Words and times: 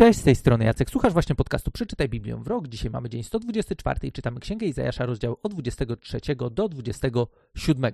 Cześć, 0.00 0.18
z 0.18 0.22
tej 0.22 0.36
strony 0.36 0.64
Jacek. 0.64 0.90
Słuchasz 0.90 1.12
właśnie 1.12 1.34
podcastu 1.34 1.70
Przeczytaj 1.70 2.08
Biblię 2.08 2.36
w 2.36 2.46
rok. 2.46 2.68
Dzisiaj 2.68 2.90
mamy 2.90 3.08
dzień 3.08 3.22
124 3.22 4.08
i 4.08 4.12
czytamy 4.12 4.40
Księgę 4.40 4.66
Izajasza, 4.66 5.06
rozdział 5.06 5.36
od 5.42 5.52
23 5.52 6.20
do 6.50 6.68
27. 6.68 7.92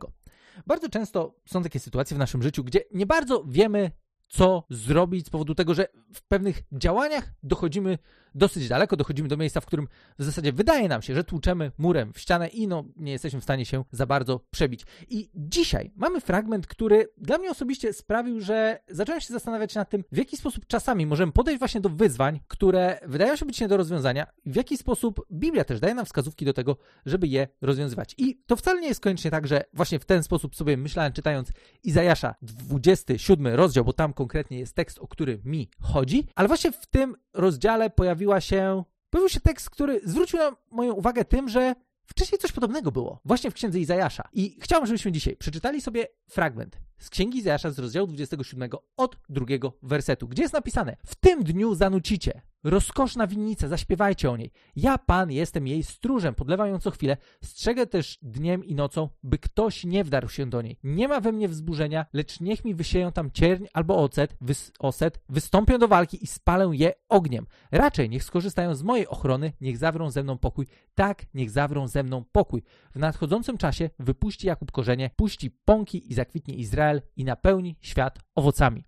Bardzo 0.67 0.89
często 0.89 1.35
są 1.47 1.63
takie 1.63 1.79
sytuacje 1.79 2.15
w 2.15 2.19
naszym 2.19 2.43
życiu, 2.43 2.65
gdzie 2.65 2.81
nie 2.95 3.07
bardzo 3.07 3.45
wiemy, 3.45 3.91
co 4.29 4.65
zrobić 4.71 5.27
z 5.27 5.31
powodu 5.31 5.55
tego, 5.55 5.75
że 5.75 5.87
w 6.15 6.23
pewnych 6.23 6.63
działaniach 6.73 7.33
dochodzimy 7.43 7.99
dosyć 8.37 8.69
daleko, 8.69 8.97
dochodzimy 8.97 9.29
do 9.29 9.37
miejsca, 9.37 9.61
w 9.61 9.67
którym 9.67 9.89
w 10.19 10.25
zasadzie 10.25 10.53
wydaje 10.53 10.89
nam 10.89 11.03
się, 11.03 11.15
że 11.15 11.25
tłuczemy 11.25 11.73
murem 11.79 12.13
w 12.13 12.19
ścianę 12.19 12.49
i 12.49 12.69
no, 12.69 12.85
nie 12.97 13.13
jesteśmy 13.13 13.41
w 13.41 13.45
stanie 13.45 13.67
się 13.67 13.85
za 13.93 14.07
bardzo 14.07 14.41
przebić. 14.51 14.87
I 15.09 15.31
dzisiaj 15.35 15.93
mamy 15.97 16.21
fragment, 16.21 16.67
który 16.67 17.09
dla 17.17 17.39
mnie 17.39 17.51
osobiście 17.51 17.93
sprawił, 17.93 18.41
że 18.41 18.81
zacząłem 18.89 19.21
się 19.21 19.33
zastanawiać 19.33 19.75
nad 19.75 19.91
tym, 19.91 20.05
w 20.13 20.17
jaki 20.17 20.37
sposób 20.37 20.67
czasami 20.67 21.07
możemy 21.07 21.33
podejść 21.33 21.59
właśnie 21.59 21.81
do 21.81 21.89
wyzwań, 21.89 22.41
które 22.49 22.99
wydają 23.07 23.37
się 23.37 23.47
być 23.47 23.61
nie 23.61 23.69
do 23.69 23.77
rozwiązania, 23.77 24.27
w 24.47 24.57
jaki 24.57 24.77
sposób 24.77 25.27
Biblia 25.33 25.65
też 25.65 25.81
daje 25.81 25.95
nam 25.95 26.07
wskazówki 26.07 26.45
do 26.45 26.53
tego, 26.53 26.77
żeby 27.07 27.27
je 27.27 27.49
rozwiązywać. 27.61 28.15
I 28.19 28.43
to 28.47 28.57
wcale 28.57 28.81
nie 28.81 28.89
jest 28.89 29.01
koniecznie 29.01 29.31
tak, 29.31 29.47
że 29.47 29.65
właśnie 29.73 29.99
w 29.99 30.05
ten 30.05 30.23
sposób 30.23 30.57
sobie 30.57 30.77
myślałem, 30.77 31.13
czytając 31.13 31.53
Izajasza 31.83 32.35
27 32.43 33.47
rozdział, 33.47 33.85
bo 33.85 33.93
tam 33.93 34.13
konkretnie 34.13 34.59
jest 34.59 34.75
tekst, 34.75 34.99
o 34.99 35.09
który 35.09 35.41
mi 35.45 35.71
chodzi, 35.81 36.27
ale 36.35 36.49
właśnie 36.49 36.73
w 36.73 36.87
tym 36.87 37.17
rozdziale 37.35 37.91
pojawiła 38.27 38.41
się, 38.41 38.85
pojawił 39.11 39.29
się 39.29 39.41
tekst, 39.41 39.71
który 39.71 40.01
zwrócił 40.05 40.39
na 40.39 40.57
moją 40.71 40.93
uwagę 40.95 41.25
tym, 41.25 41.49
że 41.49 41.75
wcześniej 42.07 42.39
coś 42.39 42.53
podobnego 42.53 42.93
było, 42.93 43.21
właśnie 43.25 43.51
w 43.51 43.55
księdze 43.55 43.81
Izajasza. 43.81 44.29
I 44.33 44.59
chciałbym, 44.61 44.87
żebyśmy 44.87 45.13
dzisiaj 45.13 45.37
przeczytali 45.37 45.81
sobie 45.81 46.07
fragment 46.29 46.79
z 46.99 47.11
księgi 47.11 47.39
Izajasza 47.39 47.71
z 47.71 47.79
rozdziału 47.79 48.07
27 48.07 48.71
od 48.97 49.17
drugiego 49.29 49.73
wersetu, 49.83 50.29
gdzie 50.29 50.43
jest 50.43 50.55
napisane: 50.55 50.97
W 51.07 51.15
tym 51.15 51.45
dniu 51.45 51.75
zanucicie, 51.75 52.43
rozkoszna 52.67 53.27
winnica, 53.27 53.69
zaśpiewajcie 53.69 54.31
o 54.31 54.37
niej. 54.37 54.53
Ja, 54.77 54.99
Pan, 54.99 55.31
jestem 55.31 55.67
jej 55.67 55.83
stróżem, 55.83 56.35
podlewam 56.35 56.69
ją 56.69 56.79
co 56.79 56.91
chwilę, 56.91 57.17
strzegę 57.45 57.87
też 57.87 58.19
dniem 58.23 58.65
i 58.65 58.75
nocą, 58.75 59.09
by 59.23 59.39
ktoś 59.39 59.85
nie 59.85 60.05
wdarł 60.05 60.29
się 60.29 60.47
do 60.47 60.63
niej. 60.63 60.79
Nie 60.85 61.09
ma 61.09 61.21
we 61.21 61.33
mnie 61.33 61.49
wzburzenia, 61.49 62.07
lecz 62.13 62.41
niech 62.41 62.65
mi 62.65 62.75
wysieją 62.75 63.13
tam 63.13 63.31
cierń 63.31 63.65
albo 63.73 63.97
ocet, 63.97 64.37
wys 64.41 64.73
oset, 64.79 65.21
wystąpią 65.29 65.79
do 65.79 65.89
walki 65.89 66.25
i 66.25 66.27
spalę 66.27 66.71
je 66.73 66.93
ogniem. 67.09 67.47
Raczej 67.71 68.11
niech 68.11 68.25
skorzystają 68.25 68.75
z 68.75 68.83
mojej 68.83 69.09
ochrony, 69.09 69.53
niech 69.61 69.79
zawrą 69.79 70.11
ze 70.11 70.23
mną 70.23 70.39
pokój. 70.39 70.67
Tak, 70.95 71.27
niech 71.35 71.51
zawrą 71.51 71.89
ze 71.89 72.03
mną 72.03 72.25
pokój. 72.33 72.63
W 72.95 72.99
nadchodzącym 72.99 73.59
czasie 73.59 73.91
wypuści 73.99 74.47
Jakub 74.47 74.73
korzenie, 74.73 75.11
puści 75.17 75.51
pąki 75.51 76.11
i 76.11 76.15
zakwitnie 76.15 76.55
Izrael 76.55 77.03
i 77.17 77.25
napełni 77.25 77.77
świat 77.81 78.19
owocami. 78.35 78.85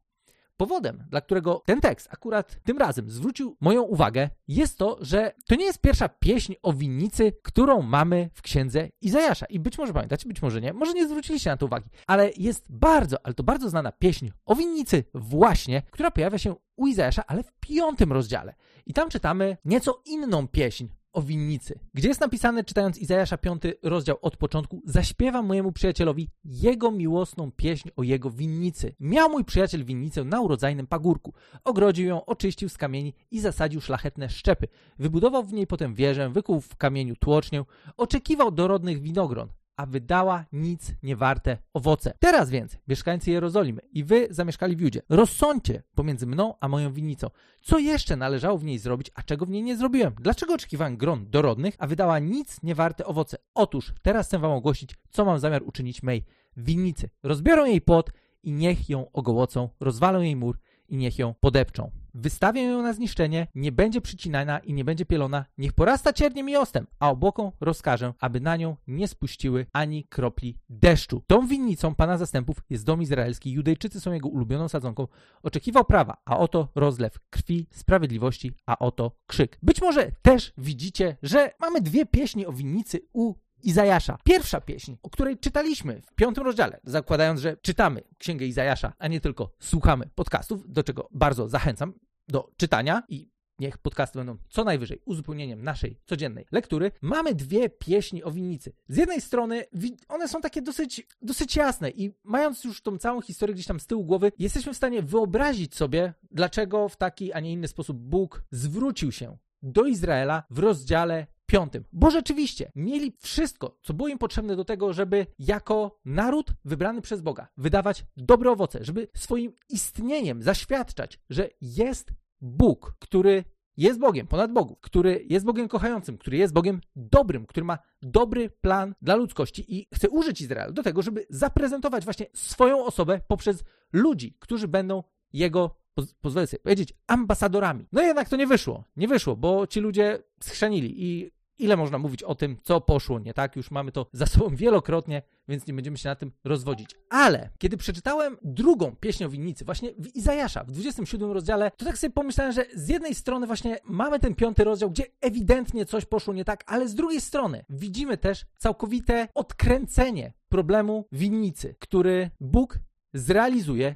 Powodem, 0.59 1.05
dla 1.11 1.20
którego 1.20 1.62
ten 1.67 1.81
tekst 1.81 2.09
akurat 2.11 2.56
tym 2.64 2.78
razem 2.78 3.11
zwrócił 3.11 3.56
moją 3.61 3.83
uwagę, 3.83 4.31
jest 4.48 4.78
to, 4.78 4.98
że 5.01 5.33
to 5.47 5.55
nie 5.55 5.64
jest 5.64 5.81
pierwsza 5.81 6.09
pieśń 6.09 6.55
o 6.62 6.73
winnicy, 6.73 7.33
którą 7.42 7.83
mamy 7.83 8.31
w 8.34 8.42
księdze 8.42 8.89
Izajasza. 9.01 9.47
I 9.47 9.61
być 9.61 9.79
może 9.79 9.92
pamiętacie, 9.92 10.29
być 10.29 10.42
może 10.42 10.61
nie, 10.61 10.73
może 10.73 10.92
nie 10.92 11.09
zwróciliście 11.09 11.51
na 11.51 11.56
to 11.56 11.67
uwagi, 11.67 11.91
ale 12.06 12.31
jest 12.36 12.73
bardzo, 12.73 13.17
ale 13.23 13.34
to 13.34 13.42
bardzo 13.42 13.70
znana 13.70 13.92
pieśń 13.92 14.29
o 14.47 14.55
winnicy 14.55 15.05
właśnie, 15.14 15.83
która 15.91 16.11
pojawia 16.11 16.39
się 16.39 16.55
u 16.77 16.86
Izajasza, 16.86 17.23
ale 17.27 17.42
w 17.42 17.53
piątym 17.61 18.12
rozdziale. 18.12 18.55
I 18.86 18.95
tam 18.95 19.11
czytamy 19.11 19.56
nieco 19.64 20.03
inną 20.05 20.48
pieśń 20.48 20.86
o 21.19 21.22
winnicy, 21.22 21.78
gdzie 21.94 22.08
jest 22.08 22.20
napisane, 22.20 22.64
czytając 22.64 22.98
Izajasza 22.98 23.38
5 23.38 23.62
rozdział 23.83 24.19
od 24.22 24.36
początku, 24.36 24.83
zaśpiewam 24.84 25.47
mojemu 25.47 25.72
przyjacielowi 25.72 26.28
jego 26.44 26.91
miłosną 26.91 27.52
pieśń 27.52 27.88
o 27.97 28.02
jego 28.02 28.30
winnicy. 28.30 28.94
Miał 29.00 29.30
mój 29.30 29.44
przyjaciel 29.44 29.84
winnicę 29.84 30.24
na 30.24 30.41
urodzajnym 30.41 30.86
pagórku. 30.86 31.34
Ogrodził 31.64 32.06
ją, 32.06 32.24
oczyścił 32.24 32.69
z 32.69 32.77
kamieni 32.77 33.14
i 33.30 33.41
zasadził 33.41 33.80
szlachetne 33.80 34.28
szczepy. 34.28 34.69
Wybudował 34.98 35.44
w 35.44 35.52
niej 35.52 35.66
potem 35.66 35.94
wieżę, 35.94 36.30
wykuł 36.30 36.61
w 36.61 36.77
kamieniu 36.77 37.16
tłocznię, 37.16 37.64
oczekiwał 37.96 38.50
dorodnych 38.50 39.02
winogron 39.02 39.48
a 39.78 39.86
wydała 39.86 40.44
nic 40.52 40.92
niewarte 41.02 41.58
owoce. 41.74 42.14
Teraz 42.18 42.50
więc, 42.50 42.78
mieszkańcy 42.89 43.30
Jerozolimy 43.30 43.80
i 43.92 44.05
wy 44.05 44.28
zamieszkali 44.30 44.77
w 44.77 44.80
Judzie, 44.80 45.02
rozsądźcie 45.08 45.83
pomiędzy 45.94 46.27
mną 46.27 46.55
a 46.61 46.68
moją 46.68 46.92
winnicą, 46.92 47.30
co 47.62 47.78
jeszcze 47.78 48.17
należało 48.17 48.58
w 48.58 48.64
niej 48.64 48.78
zrobić, 48.78 49.11
a 49.14 49.22
czego 49.22 49.46
w 49.46 49.50
niej 49.50 49.62
nie 49.62 49.77
zrobiłem. 49.77 50.14
Dlaczego 50.20 50.55
oczekiwałem 50.55 50.96
gron 50.96 51.30
dorodnych, 51.30 51.74
a 51.78 51.86
wydała 51.86 52.18
nic 52.18 52.62
niewarte 52.62 53.05
owoce? 53.05 53.36
Otóż 53.55 53.92
teraz 54.02 54.27
chcę 54.27 54.38
wam 54.38 54.52
ogłosić, 54.52 54.94
co 55.11 55.24
mam 55.24 55.38
zamiar 55.38 55.62
uczynić 55.62 56.02
mej 56.02 56.24
winnicy. 56.56 57.11
Rozbiorą 57.22 57.64
jej 57.64 57.80
płot 57.80 58.11
i 58.42 58.52
niech 58.52 58.88
ją 58.88 59.12
ogołocą, 59.12 59.68
rozwalą 59.80 60.20
jej 60.20 60.36
mur 60.36 60.58
i 60.88 60.96
niech 60.96 61.18
ją 61.18 61.34
podepczą. 61.40 61.90
Wystawię 62.14 62.62
ją 62.62 62.82
na 62.82 62.92
zniszczenie, 62.92 63.46
nie 63.54 63.72
będzie 63.72 64.00
przycinana 64.00 64.58
i 64.58 64.72
nie 64.72 64.84
będzie 64.84 65.06
pielona, 65.06 65.44
niech 65.58 65.72
porasta 65.72 66.12
cierniem 66.12 66.48
i 66.48 66.56
ostem, 66.56 66.86
a 66.98 67.10
obłoką 67.10 67.52
rozkażę, 67.60 68.14
aby 68.20 68.40
na 68.40 68.56
nią 68.56 68.76
nie 68.86 69.08
spuściły 69.08 69.66
ani 69.72 70.04
kropli 70.04 70.58
deszczu. 70.68 71.22
Tą 71.26 71.46
winnicą 71.46 71.94
Pana 71.94 72.18
zastępów 72.18 72.56
jest 72.70 72.84
dom 72.84 73.02
izraelski, 73.02 73.52
Judejczycy 73.52 74.00
są 74.00 74.12
jego 74.12 74.28
ulubioną 74.28 74.68
sadzonką. 74.68 75.08
Oczekiwał 75.42 75.84
prawa, 75.84 76.16
a 76.24 76.38
oto 76.38 76.68
rozlew 76.74 77.18
krwi, 77.30 77.66
sprawiedliwości, 77.70 78.52
a 78.66 78.78
oto 78.78 79.12
krzyk. 79.26 79.58
Być 79.62 79.82
może 79.82 80.12
też 80.22 80.52
widzicie, 80.58 81.16
że 81.22 81.50
mamy 81.60 81.80
dwie 81.80 82.06
pieśni 82.06 82.46
o 82.46 82.52
winnicy 82.52 83.00
u 83.12 83.34
Izajasza. 83.63 84.19
Pierwsza 84.24 84.61
pieśń, 84.61 84.95
o 85.02 85.11
której 85.11 85.39
czytaliśmy 85.39 86.01
w 86.02 86.14
piątym 86.14 86.45
rozdziale, 86.45 86.80
zakładając, 86.85 87.41
że 87.41 87.57
czytamy 87.57 88.02
Księgę 88.19 88.46
Izajasza, 88.46 88.92
a 88.98 89.08
nie 89.08 89.20
tylko 89.20 89.51
słuchamy 89.58 90.11
podcastów, 90.14 90.73
do 90.73 90.83
czego 90.83 91.08
bardzo 91.13 91.48
zachęcam 91.48 91.92
do 92.29 92.51
czytania 92.57 93.02
i 93.08 93.30
niech 93.58 93.79
podcasty 93.79 94.18
będą 94.18 94.36
co 94.48 94.64
najwyżej 94.64 95.01
uzupełnieniem 95.05 95.63
naszej 95.63 96.01
codziennej 96.07 96.47
lektury, 96.52 96.91
mamy 97.02 97.35
dwie 97.35 97.68
pieśni 97.68 98.24
o 98.24 98.30
winnicy. 98.30 98.73
Z 98.89 98.97
jednej 98.97 99.20
strony 99.20 99.64
one 100.08 100.29
są 100.29 100.41
takie 100.41 100.63
dosyć, 100.63 101.07
dosyć 101.23 101.57
jasne 101.57 101.91
i 101.91 102.14
mając 102.24 102.64
już 102.64 102.83
tą 102.83 102.98
całą 102.98 103.20
historię 103.20 103.55
gdzieś 103.55 103.67
tam 103.67 103.80
z 103.80 103.86
tyłu 103.86 104.05
głowy, 104.05 104.33
jesteśmy 104.39 104.74
w 104.74 104.77
stanie 104.77 105.02
wyobrazić 105.02 105.74
sobie, 105.74 106.14
dlaczego 106.30 106.89
w 106.89 106.97
taki, 106.97 107.33
a 107.33 107.41
nie 107.41 107.52
inny 107.52 107.68
sposób 107.68 107.98
Bóg 107.98 108.42
zwrócił 108.51 109.13
się 109.13 109.36
do 109.63 109.85
Izraela 109.85 110.42
w 110.51 110.58
rozdziale 110.58 111.27
piątym. 111.51 111.85
Bo 111.92 112.11
rzeczywiście 112.11 112.73
mieli 112.75 113.13
wszystko, 113.19 113.79
co 113.83 113.95
było 113.95 114.09
im 114.09 114.19
potrzebne 114.19 114.57
do 114.57 114.64
tego, 114.64 114.92
żeby 114.92 115.27
jako 115.39 116.01
naród 116.05 116.51
wybrany 116.64 117.01
przez 117.01 117.20
Boga 117.20 117.48
wydawać 117.57 118.05
dobre 118.17 118.51
owoce, 118.51 118.79
żeby 118.83 119.09
swoim 119.14 119.53
istnieniem 119.69 120.42
zaświadczać, 120.42 121.20
że 121.31 121.48
jest 121.61 122.13
Bóg, 122.41 122.97
który 122.98 123.45
jest 123.77 123.98
Bogiem 123.98 124.27
ponad 124.27 124.53
Bogów, 124.53 124.81
który 124.81 125.25
jest 125.29 125.47
Bogiem 125.47 125.69
kochającym, 125.69 126.19
który 126.19 126.36
jest 126.36 126.53
Bogiem 126.53 126.81
dobrym, 126.97 127.47
który 127.47 127.65
ma 127.65 127.79
dobry 128.03 128.50
plan 128.50 128.94
dla 129.03 129.15
ludzkości 129.15 129.79
i 129.79 129.87
chce 129.94 130.09
użyć 130.09 130.41
Izraela 130.41 130.73
do 130.73 130.82
tego, 130.82 131.03
żeby 131.03 131.26
zaprezentować 131.31 132.05
właśnie 132.05 132.26
swoją 132.35 132.85
osobę 132.85 133.20
poprzez 133.29 133.65
ludzi, 133.93 134.37
którzy 134.38 134.69
będą 134.69 135.03
jego 135.32 135.79
pozwolę 136.20 136.47
sobie 136.47 136.61
powiedzieć, 136.61 136.94
ambasadorami. 137.06 137.87
No 137.93 138.03
jednak 138.03 138.29
to 138.29 138.37
nie 138.37 138.47
wyszło. 138.47 138.85
Nie 138.97 139.09
wyszło, 139.09 139.37
bo 139.37 139.67
ci 139.67 139.81
ludzie 139.81 140.23
schrzanili 140.41 141.05
i 141.05 141.31
Ile 141.58 141.76
można 141.76 141.99
mówić 141.99 142.23
o 142.23 142.35
tym, 142.35 142.56
co 142.62 142.81
poszło 142.81 143.19
nie 143.19 143.35
tak? 143.35 143.56
Już 143.56 143.70
mamy 143.70 143.93
to 143.93 144.06
za 144.12 144.26
sobą 144.26 144.56
wielokrotnie, 144.56 145.23
więc 145.49 145.67
nie 145.67 145.75
będziemy 145.75 145.99
się 145.99 146.08
na 146.08 146.14
tym 146.14 146.32
rozwodzić. 146.44 146.91
Ale 147.11 147.50
kiedy 147.58 147.76
przeczytałem 147.76 148.37
drugą 148.43 148.96
pieśń 148.96 149.25
o 149.25 149.29
winnicy, 149.29 149.64
właśnie 149.64 149.93
w 149.99 150.17
Izajasza, 150.17 150.64
w 150.64 150.70
27 150.70 151.32
rozdziale, 151.32 151.70
to 151.76 151.85
tak 151.85 151.99
sobie 151.99 152.12
pomyślałem, 152.12 152.52
że 152.52 152.64
z 152.75 152.88
jednej 152.88 153.14
strony 153.14 153.47
właśnie 153.47 153.79
mamy 153.85 154.19
ten 154.19 154.35
piąty 154.35 154.64
rozdział, 154.64 154.91
gdzie 154.91 155.05
ewidentnie 155.20 155.87
coś 155.87 156.05
poszło 156.05 156.35
nie 156.35 156.44
tak, 156.44 156.64
ale 156.67 156.88
z 156.88 156.94
drugiej 156.94 157.20
strony 157.20 157.64
widzimy 157.70 158.17
też 158.17 158.47
całkowite 158.58 159.29
odkręcenie 159.35 160.32
problemu 160.49 161.05
winnicy, 161.12 161.75
który 161.79 162.31
Bóg 162.41 162.79
zrealizuje 163.14 163.94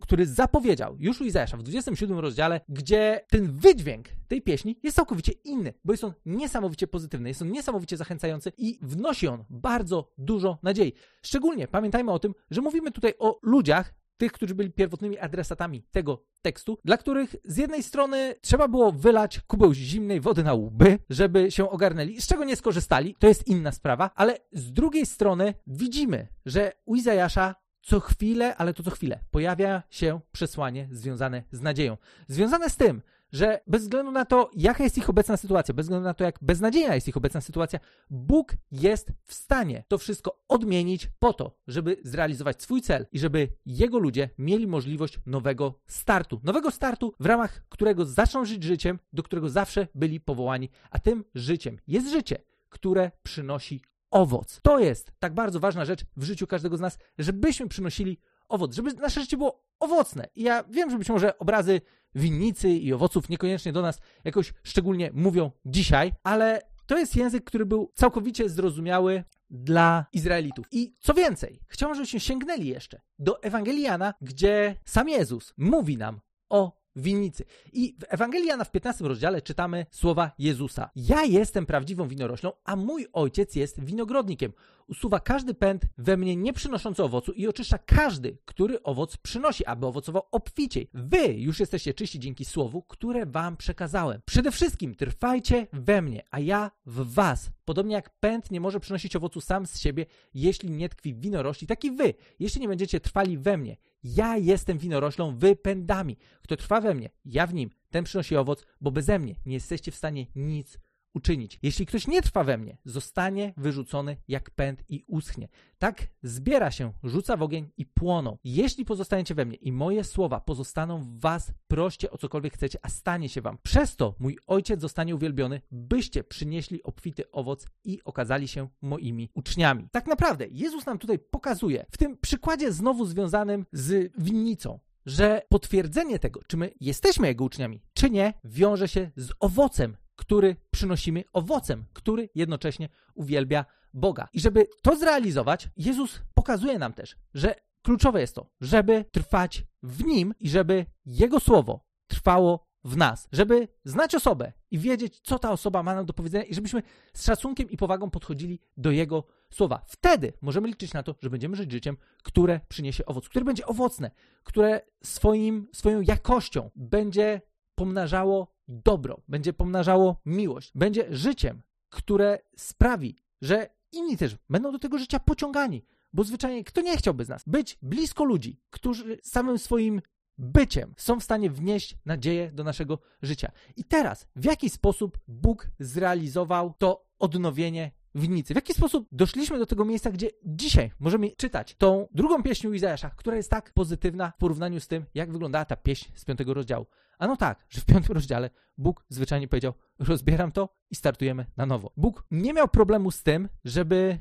który 0.00 0.26
zapowiedział 0.26 0.96
już 0.98 1.20
Izajasza 1.20 1.56
w 1.56 1.62
27 1.62 2.18
rozdziale, 2.18 2.60
gdzie 2.68 3.20
ten 3.30 3.52
wydźwięk 3.52 4.08
tej 4.28 4.42
pieśni 4.42 4.78
jest 4.82 4.96
całkowicie 4.96 5.32
inny, 5.32 5.74
bo 5.84 5.92
jest 5.92 6.04
on 6.04 6.12
niesamowicie 6.26 6.86
pozytywny, 6.86 7.28
jest 7.28 7.42
on 7.42 7.50
niesamowicie 7.50 7.96
zachęcający 7.96 8.52
i 8.58 8.78
wnosi 8.82 9.28
on 9.28 9.44
bardzo 9.50 10.12
dużo 10.18 10.58
nadziei. 10.62 10.92
Szczególnie 11.22 11.68
pamiętajmy 11.68 12.12
o 12.12 12.18
tym, 12.18 12.34
że 12.50 12.60
mówimy 12.60 12.90
tutaj 12.90 13.14
o 13.18 13.38
ludziach, 13.42 13.94
tych, 14.16 14.32
którzy 14.32 14.54
byli 14.54 14.70
pierwotnymi 14.70 15.18
adresatami 15.18 15.82
tego 15.90 16.24
tekstu, 16.42 16.78
dla 16.84 16.96
których 16.96 17.36
z 17.44 17.56
jednej 17.56 17.82
strony 17.82 18.34
trzeba 18.40 18.68
było 18.68 18.92
wylać 18.92 19.40
kubeł 19.40 19.74
zimnej 19.74 20.20
wody 20.20 20.44
na 20.44 20.54
łby, 20.54 20.98
żeby 21.10 21.50
się 21.50 21.70
ogarnęli, 21.70 22.20
z 22.20 22.26
czego 22.26 22.44
nie 22.44 22.56
skorzystali, 22.56 23.14
to 23.18 23.28
jest 23.28 23.46
inna 23.46 23.72
sprawa, 23.72 24.10
ale 24.14 24.38
z 24.52 24.72
drugiej 24.72 25.06
strony 25.06 25.54
widzimy, 25.66 26.28
że 26.46 26.72
u 26.84 26.96
Izajasza 26.96 27.54
co 27.82 28.00
chwilę, 28.00 28.56
ale 28.56 28.74
to 28.74 28.82
co 28.82 28.90
chwilę, 28.90 29.20
pojawia 29.30 29.82
się 29.90 30.20
przesłanie 30.32 30.88
związane 30.90 31.42
z 31.52 31.60
nadzieją. 31.60 31.96
Związane 32.28 32.70
z 32.70 32.76
tym, 32.76 33.02
że 33.32 33.60
bez 33.66 33.82
względu 33.82 34.12
na 34.12 34.24
to, 34.24 34.50
jaka 34.56 34.84
jest 34.84 34.98
ich 34.98 35.10
obecna 35.10 35.36
sytuacja, 35.36 35.74
bez 35.74 35.86
względu 35.86 36.04
na 36.04 36.14
to, 36.14 36.24
jak 36.24 36.38
beznadziejna 36.42 36.94
jest 36.94 37.08
ich 37.08 37.16
obecna 37.16 37.40
sytuacja, 37.40 37.80
Bóg 38.10 38.56
jest 38.72 39.12
w 39.24 39.34
stanie 39.34 39.84
to 39.88 39.98
wszystko 39.98 40.42
odmienić 40.48 41.08
po 41.18 41.32
to, 41.32 41.58
żeby 41.66 41.96
zrealizować 42.04 42.62
swój 42.62 42.82
cel 42.82 43.06
i 43.12 43.18
żeby 43.18 43.48
jego 43.66 43.98
ludzie 43.98 44.30
mieli 44.38 44.66
możliwość 44.66 45.18
nowego 45.26 45.80
startu. 45.86 46.40
Nowego 46.44 46.70
startu, 46.70 47.14
w 47.20 47.26
ramach 47.26 47.64
którego 47.68 48.04
zaczną 48.04 48.44
żyć 48.44 48.62
życiem, 48.62 48.98
do 49.12 49.22
którego 49.22 49.48
zawsze 49.48 49.86
byli 49.94 50.20
powołani, 50.20 50.70
a 50.90 50.98
tym 50.98 51.24
życiem 51.34 51.78
jest 51.86 52.10
życie, 52.10 52.38
które 52.68 53.10
przynosi 53.22 53.82
owoc. 54.12 54.60
To 54.62 54.78
jest 54.78 55.12
tak 55.18 55.34
bardzo 55.34 55.60
ważna 55.60 55.84
rzecz 55.84 56.04
w 56.16 56.24
życiu 56.24 56.46
każdego 56.46 56.76
z 56.76 56.80
nas, 56.80 56.98
żebyśmy 57.18 57.68
przynosili 57.68 58.18
owoc, 58.48 58.74
żeby 58.74 58.92
nasze 58.92 59.20
życie 59.20 59.36
było 59.36 59.64
owocne. 59.80 60.28
I 60.34 60.42
ja 60.42 60.64
wiem, 60.70 60.90
że 60.90 60.98
być 60.98 61.08
może 61.08 61.38
obrazy 61.38 61.80
winnicy 62.14 62.70
i 62.70 62.92
owoców 62.92 63.28
niekoniecznie 63.28 63.72
do 63.72 63.82
nas 63.82 64.00
jakoś 64.24 64.54
szczególnie 64.62 65.10
mówią 65.14 65.50
dzisiaj, 65.64 66.12
ale 66.22 66.60
to 66.86 66.98
jest 66.98 67.16
język, 67.16 67.44
który 67.44 67.66
był 67.66 67.92
całkowicie 67.94 68.48
zrozumiały 68.48 69.24
dla 69.50 70.06
Izraelitów. 70.12 70.66
I 70.70 70.94
co 71.00 71.14
więcej, 71.14 71.60
chciałbym, 71.68 71.94
żebyśmy 71.94 72.20
sięgnęli 72.20 72.66
jeszcze 72.66 73.00
do 73.18 73.42
Ewangeliana, 73.42 74.14
gdzie 74.20 74.76
sam 74.84 75.08
Jezus 75.08 75.54
mówi 75.56 75.96
nam 75.96 76.20
o 76.48 76.81
winnicy. 76.96 77.44
I 77.72 77.96
w 78.00 78.04
Ewangelii 78.08 78.48
Jana 78.48 78.64
w 78.64 78.70
15 78.70 79.04
rozdziale 79.04 79.42
czytamy 79.42 79.86
słowa 79.90 80.30
Jezusa. 80.38 80.90
Ja 80.96 81.24
jestem 81.24 81.66
prawdziwą 81.66 82.08
winoroślą, 82.08 82.52
a 82.64 82.76
mój 82.76 83.06
ojciec 83.12 83.56
jest 83.56 83.84
winogrodnikiem. 83.84 84.52
Usuwa 84.86 85.20
każdy 85.20 85.54
pęd 85.54 85.82
we 85.98 86.16
mnie 86.16 86.36
nie 86.36 86.52
przynoszący 86.52 87.02
owocu 87.02 87.32
i 87.32 87.48
oczyszcza 87.48 87.78
każdy, 87.78 88.38
który 88.44 88.82
owoc 88.82 89.16
przynosi, 89.16 89.66
aby 89.66 89.86
owocował 89.86 90.22
obficiej. 90.30 90.90
Wy 90.94 91.34
już 91.34 91.60
jesteście 91.60 91.94
czyści 91.94 92.18
dzięki 92.18 92.44
słowu, 92.44 92.82
które 92.82 93.26
wam 93.26 93.56
przekazałem. 93.56 94.20
Przede 94.24 94.52
wszystkim 94.52 94.94
trwajcie 94.94 95.66
we 95.72 96.02
mnie, 96.02 96.22
a 96.30 96.40
ja 96.40 96.70
w 96.86 97.14
was. 97.14 97.50
Podobnie 97.64 97.94
jak 97.94 98.10
pęd 98.10 98.50
nie 98.50 98.60
może 98.60 98.80
przynosić 98.80 99.16
owocu 99.16 99.40
sam 99.40 99.66
z 99.66 99.78
siebie, 99.78 100.06
jeśli 100.34 100.70
nie 100.70 100.88
tkwi 100.88 101.14
w 101.14 101.20
winorośli, 101.20 101.66
tak 101.66 101.84
i 101.84 101.90
wy, 101.90 102.14
jeśli 102.38 102.60
nie 102.60 102.68
będziecie 102.68 103.00
trwali 103.00 103.38
we 103.38 103.56
mnie. 103.56 103.76
Ja 104.04 104.36
jestem 104.36 104.78
winoroślą, 104.78 105.38
wy 105.38 105.56
pędami. 105.56 106.16
Kto 106.42 106.56
trwa 106.56 106.80
we 106.80 106.94
mnie, 106.94 107.10
ja 107.24 107.46
w 107.46 107.54
nim, 107.54 107.70
ten 107.90 108.04
przynosi 108.04 108.36
owoc, 108.36 108.66
bo 108.80 108.90
beze 108.90 109.18
mnie 109.18 109.34
nie 109.46 109.54
jesteście 109.54 109.92
w 109.92 109.96
stanie 109.96 110.26
nic 110.34 110.78
uczynić. 111.14 111.58
Jeśli 111.62 111.86
ktoś 111.86 112.06
nie 112.06 112.22
trwa 112.22 112.44
we 112.44 112.58
mnie, 112.58 112.76
zostanie 112.84 113.54
wyrzucony 113.56 114.16
jak 114.28 114.50
pęd 114.50 114.84
i 114.88 115.04
uschnie. 115.06 115.48
Tak 115.78 116.06
zbiera 116.22 116.70
się, 116.70 116.92
rzuca 117.02 117.36
w 117.36 117.42
ogień 117.42 117.70
i 117.76 117.86
płoną. 117.86 118.38
Jeśli 118.44 118.84
pozostaniecie 118.84 119.34
we 119.34 119.44
mnie 119.44 119.56
i 119.56 119.72
moje 119.72 120.04
słowa 120.04 120.40
pozostaną 120.40 121.02
w 121.02 121.20
was, 121.20 121.52
proście 121.68 122.10
o 122.10 122.18
cokolwiek 122.18 122.54
chcecie, 122.54 122.78
a 122.82 122.88
stanie 122.88 123.28
się 123.28 123.40
wam. 123.40 123.58
Przez 123.62 123.96
to 123.96 124.14
mój 124.18 124.38
ojciec 124.46 124.80
zostanie 124.80 125.14
uwielbiony, 125.14 125.60
byście 125.70 126.24
przynieśli 126.24 126.82
obfity 126.82 127.30
owoc 127.30 127.66
i 127.84 128.00
okazali 128.04 128.48
się 128.48 128.68
moimi 128.82 129.30
uczniami. 129.34 129.88
Tak 129.92 130.06
naprawdę 130.06 130.46
Jezus 130.50 130.86
nam 130.86 130.98
tutaj 130.98 131.18
pokazuje, 131.18 131.86
w 131.90 131.96
tym 131.96 132.18
przykładzie 132.18 132.72
znowu 132.72 133.06
związanym 133.06 133.66
z 133.72 134.12
winnicą, 134.18 134.78
że 135.06 135.42
potwierdzenie 135.48 136.18
tego, 136.18 136.40
czy 136.46 136.56
my 136.56 136.70
jesteśmy 136.80 137.28
Jego 137.28 137.44
uczniami, 137.44 137.82
czy 137.94 138.10
nie, 138.10 138.34
wiąże 138.44 138.88
się 138.88 139.10
z 139.16 139.32
owocem, 139.40 139.96
który 140.32 140.56
przynosimy 140.70 141.24
owocem, 141.32 141.84
który 141.92 142.28
jednocześnie 142.34 142.88
uwielbia 143.14 143.64
Boga. 143.94 144.28
I 144.32 144.40
żeby 144.40 144.66
to 144.82 144.96
zrealizować, 144.96 145.68
Jezus 145.76 146.22
pokazuje 146.34 146.78
nam 146.78 146.92
też, 146.92 147.16
że 147.34 147.54
kluczowe 147.82 148.20
jest 148.20 148.34
to, 148.34 148.50
żeby 148.60 149.04
trwać 149.12 149.64
w 149.82 150.04
Nim 150.04 150.34
i 150.40 150.48
żeby 150.48 150.86
Jego 151.06 151.40
słowo 151.40 151.84
trwało 152.06 152.66
w 152.84 152.96
nas, 152.96 153.28
żeby 153.32 153.68
znać 153.84 154.14
osobę 154.14 154.52
i 154.70 154.78
wiedzieć, 154.78 155.20
co 155.20 155.38
ta 155.38 155.50
osoba 155.50 155.82
ma 155.82 155.94
nam 155.94 156.06
do 156.06 156.12
powiedzenia 156.12 156.44
i 156.44 156.54
żebyśmy 156.54 156.82
z 157.14 157.24
szacunkiem 157.24 157.70
i 157.70 157.76
powagą 157.76 158.10
podchodzili 158.10 158.60
do 158.76 158.90
Jego 158.90 159.24
słowa. 159.50 159.82
Wtedy 159.86 160.32
możemy 160.40 160.68
liczyć 160.68 160.92
na 160.92 161.02
to, 161.02 161.14
że 161.20 161.30
będziemy 161.30 161.56
żyć 161.56 161.72
życiem, 161.72 161.96
które 162.22 162.60
przyniesie 162.68 163.06
owoc, 163.06 163.28
które 163.28 163.44
będzie 163.44 163.66
owocne, 163.66 164.10
które 164.44 164.80
swoim, 165.02 165.68
swoją 165.72 166.00
jakością 166.00 166.70
będzie 166.76 167.40
pomnażało 167.74 168.54
dobro, 168.68 169.20
będzie 169.28 169.52
pomnażało 169.52 170.20
miłość, 170.26 170.72
będzie 170.74 171.06
życiem, 171.10 171.62
które 171.88 172.38
sprawi, 172.56 173.16
że 173.42 173.70
inni 173.92 174.16
też 174.16 174.36
będą 174.50 174.72
do 174.72 174.78
tego 174.78 174.98
życia 174.98 175.18
pociągani. 175.18 175.84
Bo 176.12 176.24
zwyczajnie 176.24 176.64
kto 176.64 176.80
nie 176.80 176.96
chciałby 176.96 177.24
z 177.24 177.28
nas 177.28 177.42
być 177.46 177.78
blisko 177.82 178.24
ludzi, 178.24 178.60
którzy 178.70 179.18
samym 179.22 179.58
swoim 179.58 180.00
byciem 180.38 180.94
są 180.96 181.20
w 181.20 181.24
stanie 181.24 181.50
wnieść 181.50 181.96
nadzieję 182.06 182.52
do 182.52 182.64
naszego 182.64 182.98
życia. 183.22 183.52
I 183.76 183.84
teraz, 183.84 184.26
w 184.36 184.44
jaki 184.44 184.70
sposób 184.70 185.18
Bóg 185.28 185.70
zrealizował 185.78 186.74
to 186.78 187.06
odnowienie 187.18 187.90
winnicy? 188.14 188.54
W 188.54 188.56
jaki 188.56 188.74
sposób 188.74 189.08
doszliśmy 189.12 189.58
do 189.58 189.66
tego 189.66 189.84
miejsca, 189.84 190.10
gdzie 190.10 190.30
dzisiaj 190.44 190.90
możemy 191.00 191.30
czytać 191.30 191.74
tą 191.78 192.08
drugą 192.10 192.42
pieśń 192.42 192.74
Izajasza, 192.74 193.10
która 193.10 193.36
jest 193.36 193.50
tak 193.50 193.72
pozytywna 193.72 194.30
w 194.30 194.38
porównaniu 194.38 194.80
z 194.80 194.88
tym, 194.88 195.04
jak 195.14 195.32
wyglądała 195.32 195.64
ta 195.64 195.76
pieśń 195.76 196.12
z 196.14 196.24
piątego 196.24 196.54
rozdziału. 196.54 196.86
A 197.22 197.26
no 197.26 197.36
tak, 197.36 197.66
że 197.70 197.80
w 197.80 197.84
piątym 197.84 198.14
rozdziale 198.14 198.50
Bóg 198.78 199.04
zwyczajnie 199.08 199.48
powiedział: 199.48 199.72
rozbieram 199.98 200.52
to 200.52 200.76
i 200.90 200.94
startujemy 200.94 201.46
na 201.56 201.66
nowo. 201.66 201.92
Bóg 201.96 202.26
nie 202.30 202.52
miał 202.52 202.68
problemu 202.68 203.10
z 203.10 203.22
tym, 203.22 203.48
żeby 203.64 204.18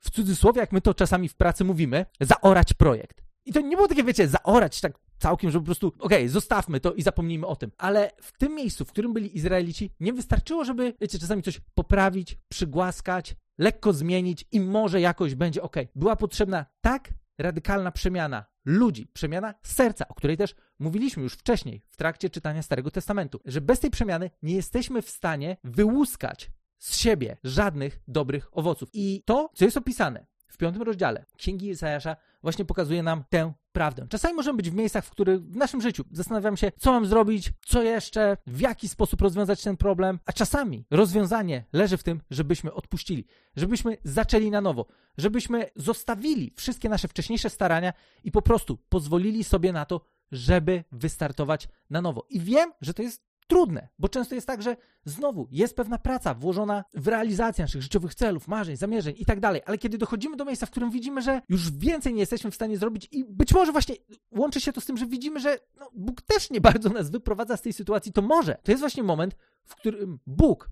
w 0.00 0.10
cudzysłowie, 0.10 0.60
jak 0.60 0.72
my 0.72 0.80
to 0.80 0.94
czasami 0.94 1.28
w 1.28 1.34
pracy 1.34 1.64
mówimy, 1.64 2.06
zaorać 2.20 2.74
projekt. 2.74 3.22
I 3.44 3.52
to 3.52 3.60
nie 3.60 3.76
było 3.76 3.88
takie, 3.88 4.04
wiecie, 4.04 4.28
zaorać 4.28 4.80
tak 4.80 4.98
całkiem, 5.18 5.50
żeby 5.50 5.62
po 5.62 5.66
prostu, 5.66 5.86
okej, 5.86 6.18
okay, 6.18 6.28
zostawmy 6.28 6.80
to 6.80 6.94
i 6.94 7.02
zapomnijmy 7.02 7.46
o 7.46 7.56
tym. 7.56 7.72
Ale 7.78 8.10
w 8.22 8.38
tym 8.38 8.54
miejscu, 8.54 8.84
w 8.84 8.92
którym 8.92 9.12
byli 9.12 9.36
Izraelici, 9.36 9.90
nie 10.00 10.12
wystarczyło, 10.12 10.64
żeby, 10.64 10.94
wiecie, 11.00 11.18
czasami 11.18 11.42
coś 11.42 11.60
poprawić, 11.74 12.38
przygłaskać, 12.48 13.36
lekko 13.58 13.92
zmienić 13.92 14.44
i 14.52 14.60
może 14.60 15.00
jakoś 15.00 15.34
będzie 15.34 15.62
ok. 15.62 15.76
Była 15.94 16.16
potrzebna 16.16 16.66
tak 16.80 17.10
radykalna 17.38 17.92
przemiana 17.92 18.44
ludzi, 18.64 19.06
przemiana 19.06 19.54
serca, 19.62 20.08
o 20.08 20.14
której 20.14 20.36
też 20.36 20.54
mówiliśmy 20.78 21.22
już 21.22 21.34
wcześniej 21.34 21.82
w 21.88 21.96
trakcie 21.96 22.30
czytania 22.30 22.62
Starego 22.62 22.90
Testamentu, 22.90 23.40
że 23.44 23.60
bez 23.60 23.80
tej 23.80 23.90
przemiany 23.90 24.30
nie 24.42 24.54
jesteśmy 24.54 25.02
w 25.02 25.10
stanie 25.10 25.56
wyłuskać 25.64 26.50
z 26.78 26.96
siebie 26.96 27.36
żadnych 27.44 28.00
dobrych 28.08 28.48
owoców. 28.52 28.88
I 28.92 29.22
to, 29.24 29.50
co 29.54 29.64
jest 29.64 29.76
opisane 29.76 30.26
w 30.48 30.56
piątym 30.56 30.82
rozdziale 30.82 31.24
Księgi 31.36 31.68
Izajasza, 31.68 32.16
właśnie 32.42 32.64
pokazuje 32.64 33.02
nam 33.02 33.24
tę 33.28 33.52
prawdę. 33.72 34.06
Czasami 34.10 34.34
możemy 34.34 34.56
być 34.56 34.70
w 34.70 34.74
miejscach, 34.74 35.04
w 35.04 35.10
których 35.10 35.42
w 35.42 35.56
naszym 35.56 35.80
życiu 35.80 36.04
zastanawiam 36.12 36.56
się, 36.56 36.72
co 36.78 36.92
mam 36.92 37.06
zrobić, 37.06 37.52
co 37.66 37.82
jeszcze, 37.82 38.36
w 38.46 38.60
jaki 38.60 38.88
sposób 38.88 39.20
rozwiązać 39.20 39.62
ten 39.62 39.76
problem, 39.76 40.18
a 40.26 40.32
czasami 40.32 40.84
rozwiązanie 40.90 41.64
leży 41.72 41.96
w 41.96 42.02
tym, 42.02 42.20
żebyśmy 42.30 42.72
odpuścili, 42.72 43.26
żebyśmy 43.56 43.96
zaczęli 44.04 44.50
na 44.50 44.60
nowo, 44.60 44.86
żebyśmy 45.18 45.70
zostawili 45.76 46.52
wszystkie 46.56 46.88
nasze 46.88 47.08
wcześniejsze 47.08 47.50
starania 47.50 47.92
i 48.24 48.30
po 48.30 48.42
prostu 48.42 48.78
pozwolili 48.88 49.44
sobie 49.44 49.72
na 49.72 49.84
to, 49.84 50.00
żeby 50.32 50.84
wystartować 50.92 51.68
na 51.90 52.02
nowo. 52.02 52.26
I 52.30 52.40
wiem, 52.40 52.72
że 52.80 52.94
to 52.94 53.02
jest 53.02 53.28
trudne, 53.48 53.88
bo 53.98 54.08
często 54.08 54.34
jest 54.34 54.46
tak, 54.46 54.62
że 54.62 54.76
znowu 55.04 55.48
jest 55.50 55.76
pewna 55.76 55.98
praca 55.98 56.34
włożona 56.34 56.84
w 56.94 57.08
realizację 57.08 57.64
naszych 57.64 57.82
życiowych 57.82 58.14
celów, 58.14 58.48
marzeń, 58.48 58.76
zamierzeń 58.76 59.14
i 59.18 59.24
tak 59.24 59.40
dalej, 59.40 59.62
ale 59.66 59.78
kiedy 59.78 59.98
dochodzimy 59.98 60.36
do 60.36 60.44
miejsca, 60.44 60.66
w 60.66 60.70
którym 60.70 60.90
widzimy, 60.90 61.22
że 61.22 61.40
już 61.48 61.70
więcej 61.70 62.14
nie 62.14 62.20
jesteśmy 62.20 62.50
w 62.50 62.54
stanie 62.54 62.78
zrobić 62.78 63.08
i 63.12 63.24
być 63.24 63.54
może 63.54 63.72
właśnie 63.72 63.94
łączy 64.30 64.60
się 64.60 64.72
to 64.72 64.80
z 64.80 64.86
tym, 64.86 64.96
że 64.96 65.06
widzimy, 65.06 65.40
że 65.40 65.58
no, 65.80 65.90
Bóg 65.94 66.22
też 66.22 66.50
nie 66.50 66.60
bardzo 66.60 66.88
nas 66.88 67.10
wyprowadza 67.10 67.56
z 67.56 67.62
tej 67.62 67.72
sytuacji, 67.72 68.12
to 68.12 68.22
może. 68.22 68.58
To 68.62 68.72
jest 68.72 68.80
właśnie 68.80 69.02
moment, 69.02 69.36
w 69.64 69.76
którym 69.76 70.18
Bóg 70.26 70.70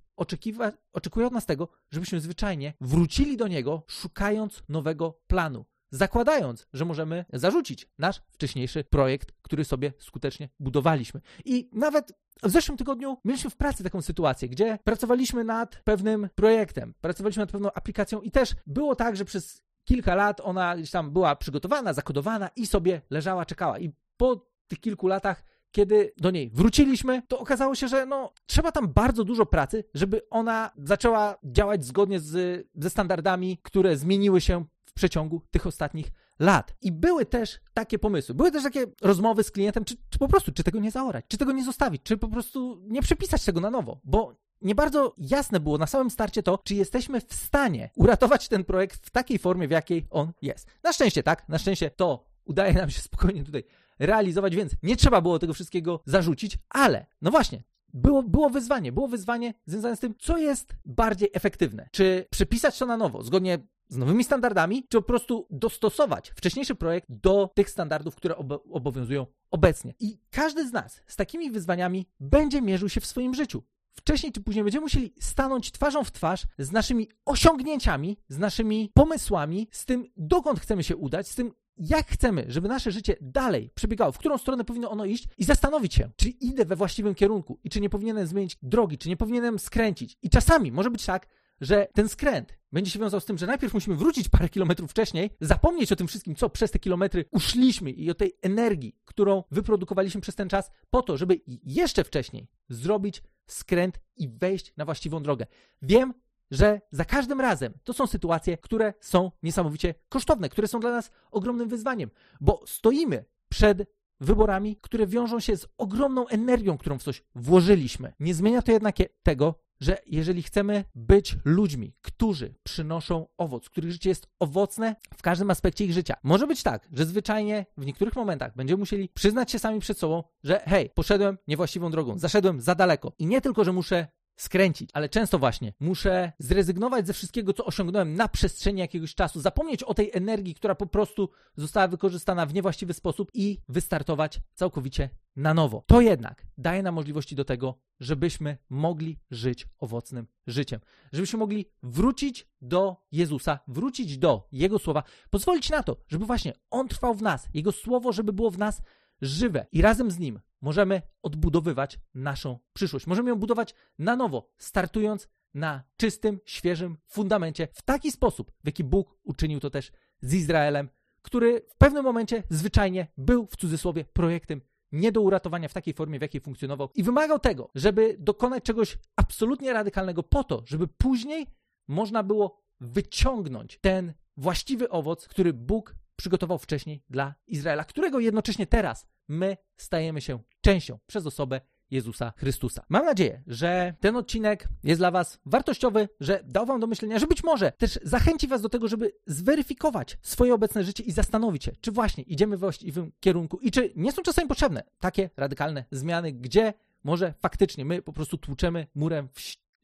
oczekuje 0.93 1.27
od 1.27 1.33
nas 1.33 1.47
tego, 1.47 1.69
żebyśmy 1.91 2.21
zwyczajnie 2.21 2.75
wrócili 2.81 3.37
do 3.37 3.49
Niego, 3.49 3.83
szukając 3.87 4.63
nowego 4.69 5.21
planu 5.27 5.65
zakładając, 5.91 6.67
że 6.73 6.85
możemy 6.85 7.25
zarzucić 7.33 7.89
nasz 7.99 8.23
wcześniejszy 8.31 8.85
projekt, 8.85 9.33
który 9.43 9.65
sobie 9.65 9.93
skutecznie 9.99 10.49
budowaliśmy. 10.61 11.21
I 11.45 11.71
nawet 11.73 12.13
w 12.43 12.51
zeszłym 12.51 12.79
tygodniu 12.79 13.17
mieliśmy 13.25 13.51
w 13.51 13.57
pracy 13.57 13.85
taką 13.85 14.03
sytuację, 14.03 14.49
gdzie 14.49 14.79
pracowaliśmy 14.85 15.45
nad 15.45 15.77
pewnym 15.85 16.29
projektem, 16.35 16.95
pracowaliśmy 17.01 17.41
nad 17.41 17.53
pewną 17.53 17.73
aplikacją 17.73 18.21
i 18.21 18.31
też 18.31 18.55
było 18.67 18.97
tak, 18.97 19.17
że 19.17 19.25
przez 19.25 19.63
kilka 19.85 20.15
lat 20.15 20.41
ona 20.41 20.77
gdzieś 20.77 20.91
tam 20.91 21.11
była 21.11 21.37
przygotowana, 21.37 21.93
zakodowana 21.93 22.51
i 22.57 22.67
sobie 22.67 23.01
leżała, 23.11 23.47
czekała. 23.47 23.79
I 23.79 23.93
po 24.17 24.47
tych 24.69 24.81
kilku 24.81 25.07
latach 25.07 25.45
kiedy 25.77 26.13
do 26.17 26.31
niej 26.31 26.51
wróciliśmy, 26.51 27.23
to 27.29 27.39
okazało 27.39 27.75
się, 27.75 27.89
że 27.89 28.07
no, 28.07 28.33
trzeba 28.47 28.73
tam 28.73 28.89
bardzo 28.89 29.25
dużo 29.25 29.47
pracy, 29.47 29.85
żeby 29.95 30.29
ona 30.31 30.71
zaczęła 30.79 31.39
działać 31.45 31.85
zgodnie 31.85 32.21
z, 32.21 32.67
ze 32.75 32.91
standardami, 32.91 33.59
które 33.63 33.97
zmieniły 33.97 34.41
się 34.41 34.65
przeciągu 34.97 35.43
tych 35.51 35.67
ostatnich 35.67 36.07
lat. 36.39 36.75
I 36.83 36.93
były 36.93 37.27
też 37.27 37.61
takie 37.75 37.99
pomysły, 37.99 38.35
były 38.35 38.51
też 38.51 38.63
takie 38.63 38.87
rozmowy 39.03 39.45
z 39.45 39.51
klientem, 39.51 39.85
czy, 39.85 39.97
czy 40.11 40.19
po 40.19 40.29
prostu, 40.29 40.53
czy 40.53 40.65
tego 40.65 40.81
nie 40.81 40.91
zaorać, 40.91 41.25
czy 41.29 41.39
tego 41.39 41.53
nie 41.53 41.65
zostawić, 41.65 42.03
czy 42.03 42.17
po 42.17 42.29
prostu 42.29 42.83
nie 42.89 43.03
przepisać 43.03 43.45
tego 43.45 43.61
na 43.61 43.71
nowo, 43.71 44.01
bo 44.05 44.37
nie 44.63 44.75
bardzo 44.75 45.15
jasne 45.19 45.61
było 45.61 45.79
na 45.79 45.87
samym 45.87 46.11
starcie 46.11 46.43
to, 46.43 46.59
czy 46.59 46.75
jesteśmy 46.75 47.21
w 47.21 47.35
stanie 47.35 47.91
uratować 47.97 48.49
ten 48.49 48.65
projekt 48.65 49.07
w 49.07 49.11
takiej 49.11 49.39
formie, 49.39 49.69
w 49.69 49.71
jakiej 49.71 50.07
on 50.11 50.33
jest. 50.43 50.69
Na 50.83 50.93
szczęście 50.93 51.23
tak, 51.23 51.49
na 51.49 51.59
szczęście 51.59 51.91
to 51.91 52.25
udaje 52.45 52.73
nam 52.73 52.91
się 52.91 53.01
spokojnie 53.01 53.45
tutaj 53.45 53.65
realizować, 53.99 54.57
więc 54.57 54.73
nie 54.83 54.97
trzeba 54.97 55.21
było 55.21 55.39
tego 55.39 55.55
wszystkiego 55.55 56.01
zarzucić, 56.07 56.59
ale 56.69 57.07
no 57.23 57.31
właśnie, 57.31 57.63
było, 57.95 58.23
było 58.23 58.51
wyzwanie, 58.51 58.93
było 58.93 59.09
wyzwanie 59.09 59.55
związane 59.67 59.97
z 59.97 60.01
tym, 60.01 60.15
co 60.19 60.39
jest 60.39 60.73
bardziej 60.85 61.31
efektywne. 61.33 61.89
Czy 61.93 62.27
przepisać 62.31 62.79
to 62.79 62.87
na 62.87 62.97
nowo, 62.97 63.23
zgodnie 63.23 63.59
z 63.89 63.97
nowymi 63.97 64.25
standardami, 64.25 64.87
czy 64.89 64.99
po 64.99 65.03
prostu 65.03 65.47
dostosować 65.51 66.31
wcześniejszy 66.31 66.75
projekt 66.75 67.07
do 67.11 67.51
tych 67.55 67.71
standardów, 67.71 68.15
które 68.15 68.37
ob 68.37 68.47
obowiązują 68.71 69.27
obecnie. 69.51 69.95
I 70.01 70.19
każdy 70.31 70.69
z 70.69 70.73
nas 70.73 71.03
z 71.07 71.17
takimi 71.17 71.51
wyzwaniami 71.51 72.07
będzie 72.21 72.63
mierzył 72.63 72.89
się 72.89 73.01
w 73.01 73.07
swoim 73.07 73.35
życiu. 73.35 73.63
Wcześniej 73.93 74.33
czy 74.33 74.41
później 74.41 74.65
będziemy 74.65 74.83
musieli 74.83 75.15
stanąć 75.21 75.73
twarzą 75.73 76.05
w 76.05 76.13
twarz 76.13 76.47
z 76.59 76.73
naszymi 76.73 77.09
osiągnięciami, 77.25 78.19
z 78.29 78.39
naszymi 78.39 78.91
pomysłami, 78.95 79.69
z 79.71 79.85
tym, 79.85 80.05
dokąd 80.17 80.61
chcemy 80.61 80.85
się 80.85 80.97
udać, 80.97 81.29
z 81.29 81.35
tym, 81.35 81.53
jak 81.79 82.07
chcemy, 82.07 82.45
żeby 82.49 82.69
nasze 82.69 82.93
życie 82.93 83.17
dalej 83.21 83.71
przebiegało, 83.75 84.13
w 84.13 84.19
którą 84.19 84.39
stronę 84.39 84.65
powinno 84.65 84.91
ono 84.91 85.05
iść 85.05 85.29
i 85.39 85.45
zastanowić 85.45 85.95
się, 85.95 86.11
czy 86.17 86.29
idę 86.29 86.65
we 86.65 86.77
właściwym 86.77 87.15
kierunku 87.15 87.59
i 87.65 87.71
czy 87.71 87.81
nie 87.81 87.91
powinienem 87.91 88.27
zmienić 88.27 88.59
drogi, 88.63 88.99
czy 88.99 89.09
nie 89.09 89.17
powinienem 89.17 89.59
skręcić. 89.59 90.19
I 90.23 90.31
czasami 90.31 90.73
może 90.73 90.91
być 90.91 91.07
tak, 91.07 91.27
że 91.61 91.89
ten 91.95 92.09
skręt 92.09 92.59
będzie 92.77 92.91
się 92.91 92.99
wiązał 92.99 93.21
z 93.21 93.25
tym, 93.25 93.39
że 93.39 93.47
najpierw 93.47 93.75
musimy 93.75 93.97
wrócić 93.97 94.29
parę 94.29 94.49
kilometrów 94.49 94.91
wcześniej, 94.91 95.31
zapomnieć 95.41 95.93
o 95.93 95.97
tym 95.97 96.09
wszystkim, 96.09 96.35
co 96.35 96.51
przez 96.51 96.71
te 96.71 96.79
kilometry 96.79 97.25
uszliśmy 97.31 97.91
i 97.91 98.11
o 98.11 98.15
tej 98.15 98.33
energii, 98.43 98.97
którą 99.05 99.45
wyprodukowaliśmy 99.51 100.21
przez 100.21 100.35
ten 100.35 100.49
czas, 100.49 100.71
po 100.91 101.03
to, 101.03 101.17
żeby 101.17 101.41
jeszcze 101.65 102.05
wcześniej 102.05 102.49
zrobić 102.69 103.23
skręt 103.47 104.01
i 104.17 104.29
wejść 104.29 104.73
na 104.77 104.85
właściwą 104.85 105.23
drogę. 105.23 105.47
Wiem, 105.83 106.15
że 106.51 106.81
za 106.91 107.05
każdym 107.05 107.41
razem 107.41 107.75
to 107.85 107.93
są 107.93 108.07
sytuacje, 108.07 108.59
które 108.59 108.95
są 109.01 109.31
niesamowicie 109.43 109.95
kosztowne, 110.09 110.49
które 110.49 110.69
są 110.69 110.81
dla 110.81 110.91
nas 110.91 111.11
ogromnym 111.31 111.69
wyzwaniem, 111.69 112.11
bo 112.41 112.63
stoimy 112.67 113.25
przed 113.49 113.89
wyborami, 114.21 114.77
które 114.81 115.07
wiążą 115.07 115.41
się 115.41 115.57
z 115.57 115.67
ogromną 115.79 116.29
energią, 116.29 116.79
którą 116.79 116.99
w 116.99 117.03
coś 117.03 117.25
włożyliśmy. 117.35 118.13
Nie 118.21 118.35
zmienia 118.35 118.63
to 118.63 118.73
jednak 118.73 118.97
tego, 119.23 119.55
że 119.81 119.99
jeżeli 120.07 120.43
chcemy 120.43 120.85
być 120.95 121.37
ludźmi, 121.45 121.95
którzy 122.03 122.55
przynoszą 122.63 123.27
owoc, 123.39 123.69
których 123.69 123.93
życie 123.93 124.09
jest 124.09 124.27
owocne 124.39 124.97
w 125.17 125.23
każdym 125.23 125.51
aspekcie 125.51 125.85
ich 125.85 125.93
życia, 125.93 126.15
może 126.23 126.47
być 126.47 126.63
tak, 126.63 126.89
że 126.93 127.05
zwyczajnie 127.07 127.67
w 127.77 127.87
niektórych 127.87 128.17
momentach 128.17 128.57
będziemy 128.57 128.79
musieli 128.79 129.09
przyznać 129.09 129.51
się 129.51 129.59
sami 129.59 129.81
przed 129.81 129.99
sobą, 129.99 130.23
że 130.45 130.63
hej, 130.67 130.91
poszedłem 130.95 131.39
niewłaściwą 131.49 131.91
drogą, 131.91 132.19
zaszedłem 132.19 132.61
za 132.61 132.75
daleko. 132.75 133.13
I 133.19 133.27
nie 133.27 133.41
tylko, 133.41 133.65
że 133.65 133.73
muszę 133.73 134.07
skręcić, 134.37 134.91
ale 134.93 135.09
często 135.09 135.39
właśnie 135.39 135.73
muszę 135.81 136.33
zrezygnować 136.39 137.07
ze 137.07 137.13
wszystkiego, 137.13 137.53
co 137.53 137.65
osiągnąłem 137.65 138.15
na 138.15 138.29
przestrzeni 138.29 138.81
jakiegoś 138.81 139.15
czasu, 139.15 139.41
zapomnieć 139.41 139.83
o 139.83 139.95
tej 139.95 140.11
energii, 140.15 140.55
która 140.55 140.75
po 140.75 140.87
prostu 140.87 141.29
została 141.57 141.89
wykorzystana 141.89 142.47
w 142.47 142.55
niewłaściwy 142.55 142.95
sposób 142.95 143.31
i 143.35 143.59
wystartować 143.69 144.41
całkowicie 144.55 145.11
na 145.37 145.55
nowo. 145.55 145.85
To 145.87 146.01
jednak 146.01 146.47
daje 146.59 146.83
nam 146.83 146.95
możliwości 146.95 147.35
do 147.35 147.45
tego, 147.45 147.79
żebyśmy 148.01 148.59
mogli 148.71 149.19
żyć 149.31 149.69
owocnym 149.79 150.27
życiem, 150.47 150.81
żebyśmy 151.13 151.39
mogli 151.39 151.71
wrócić 151.83 152.49
do 152.61 152.97
Jezusa, 153.13 153.59
wrócić 153.69 154.19
do 154.19 154.49
Jego 154.53 154.79
słowa, 154.79 155.03
pozwolić 155.31 155.71
na 155.71 155.83
to, 155.83 155.97
żeby 156.09 156.27
właśnie 156.27 156.53
On 156.71 156.89
trwał 156.89 157.15
w 157.15 157.23
nas, 157.23 157.49
Jego 157.55 157.73
słowo, 157.73 158.13
żeby 158.13 158.33
było 158.33 158.51
w 158.51 158.59
nas 158.59 158.83
żywe 159.21 159.67
i 159.73 159.83
razem 159.83 160.11
z 160.11 160.19
Nim 160.19 160.41
możemy 160.61 161.03
odbudowywać 161.23 161.99
naszą 162.15 162.59
przyszłość. 162.73 163.07
Możemy 163.07 163.31
ją 163.31 163.37
budować 163.37 163.75
na 163.99 164.17
nowo, 164.17 164.51
startując 164.59 165.29
na 165.55 165.83
czystym, 165.97 166.41
świeżym 166.45 166.97
fundamencie, 167.07 167.69
w 167.73 167.83
taki 167.83 168.13
sposób, 168.13 168.53
w 168.65 168.67
jaki 168.67 168.85
Bóg 168.85 169.19
uczynił 169.23 169.61
to 169.61 169.71
też 169.71 169.93
z 170.21 170.35
Izraelem, 170.35 170.89
który 171.23 171.61
w 171.69 171.77
pewnym 171.77 172.05
momencie 172.05 172.43
zwyczajnie 172.51 173.07
był 173.17 173.47
w 173.47 173.57
cudzysłowie 173.57 174.05
projektem 174.05 174.61
nie 174.93 175.13
do 175.13 175.21
uratowania 175.21 175.69
w 175.69 175.75
takiej 175.75 175.95
formie, 175.95 176.19
w 176.19 176.23
jakiej 176.23 176.41
funkcjonował 176.41 176.89
i 176.95 177.03
wymagał 177.03 177.39
tego, 177.39 177.71
żeby 177.75 178.17
dokonać 178.19 178.65
czegoś 178.65 178.99
absolutnie 179.17 179.73
radykalnego 179.73 180.23
po 180.23 180.45
to, 180.45 180.63
żeby 180.67 180.89
później 180.89 181.47
można 181.89 182.23
było 182.23 182.63
wyciągnąć 182.81 183.79
ten 183.81 184.15
właściwy 184.37 184.89
owoc, 184.89 185.29
który 185.29 185.53
Bóg 185.53 185.95
przygotował 186.17 186.59
wcześniej 186.59 187.03
dla 187.11 187.35
Izraela, 187.47 187.85
którego 187.85 188.21
jednocześnie 188.21 188.67
teraz 188.67 189.07
my 189.29 189.57
stajemy 189.77 190.21
się 190.21 190.39
częścią 190.61 190.99
przez 191.07 191.27
osobę 191.27 191.61
Jezusa 191.91 192.33
Chrystusa. 192.37 192.85
Mam 192.89 193.05
nadzieję, 193.05 193.43
że 193.47 193.95
ten 194.01 194.17
odcinek 194.17 194.69
jest 194.85 195.01
dla 195.01 195.11
Was 195.11 195.39
wartościowy, 195.47 196.09
że 196.21 196.41
dał 196.45 196.67
Wam 196.67 196.81
do 196.81 196.87
myślenia, 196.87 197.19
że 197.19 197.27
być 197.27 197.45
może 197.45 197.73
też 197.73 197.99
zachęci 198.03 198.49
Was 198.49 198.63
do 198.63 198.69
tego, 198.69 198.89
żeby 198.89 199.13
zweryfikować 199.27 200.19
swoje 200.23 200.55
obecne 200.55 200.85
życie 200.85 201.03
i 201.03 201.13
zastanowić 201.13 201.65
się, 201.65 201.73
czy 201.81 201.93
właśnie 201.93 202.25
idziemy 202.25 202.57
w 202.57 202.61
właściwym 202.61 203.13
kierunku 203.21 203.59
i 203.59 203.71
czy 203.71 203.93
nie 203.97 204.13
są 204.13 204.23
czasami 204.23 204.49
potrzebne 204.49 204.83
takie 204.99 205.31
radykalne 205.37 205.85
zmiany, 205.91 206.33
gdzie 206.33 206.75
może 207.05 207.35
faktycznie 207.39 207.85
my 207.85 208.03
po 208.03 208.13
prostu 208.13 208.39
tłuczemy 208.39 208.87
murem 208.95 209.29
w 209.29 209.41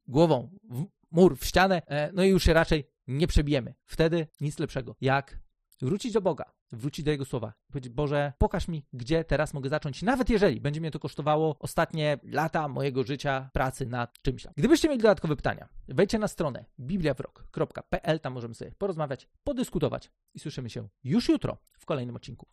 głową 0.09 0.51
w 0.71 0.85
mur, 1.11 1.39
w 1.39 1.45
ścianę, 1.45 1.83
e, 1.87 2.13
no 2.13 2.25
i 2.25 2.29
już 2.29 2.45
się 2.45 2.53
raczej 2.53 2.85
nie 3.07 3.27
przebijemy. 3.27 3.75
Wtedy 3.85 4.27
nic 4.41 4.59
lepszego, 4.59 4.97
jak 5.01 5.39
wrócić 5.83 6.13
do 6.13 6.21
Boga, 6.21 6.45
wrócić 6.73 7.05
do 7.05 7.11
Jego 7.11 7.25
słowa 7.25 7.53
i 7.69 7.73
powiedzieć, 7.73 7.93
Boże, 7.93 8.33
pokaż 8.39 8.69
mi, 8.69 8.87
gdzie 8.93 9.25
teraz 9.25 9.55
mogę 9.55 9.69
zacząć, 9.69 10.03
nawet 10.03 10.31
jeżeli 10.31 10.61
będzie 10.61 10.81
mnie 10.81 10.91
to 10.91 10.99
kosztowało 10.99 11.57
ostatnie 11.59 12.19
lata 12.23 12.69
mojego 12.69 13.03
życia, 13.03 13.51
pracy 13.53 13.87
nad 13.87 14.23
czymś. 14.23 14.47
Gdybyście 14.57 14.89
mieli 14.89 15.03
dodatkowe 15.03 15.37
pytania, 15.37 15.69
wejdźcie 15.89 16.19
na 16.19 16.29
stronę 16.29 16.65
bibliawrok.pl, 16.81 18.21
tam 18.21 18.33
możemy 18.33 18.55
sobie 18.55 18.73
porozmawiać, 18.79 19.29
podyskutować 19.45 20.11
i 20.35 20.39
słyszymy 20.39 20.71
się 20.71 20.89
już 21.05 21.29
jutro 21.29 21.57
w 21.79 21.87
kolejnym 21.87 22.17
odcinku. 22.17 22.41